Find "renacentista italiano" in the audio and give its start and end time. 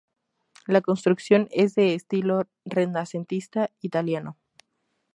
2.65-4.35